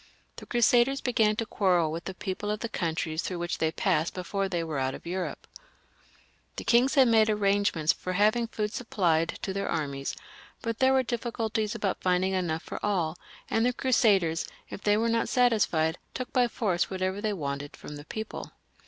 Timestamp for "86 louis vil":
7.29-7.35